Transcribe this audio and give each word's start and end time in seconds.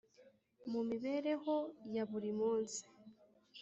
mu 0.71 0.81
mibereho 0.89 1.55
ya 1.95 2.03
buri 2.09 2.31
munsi 2.39 2.81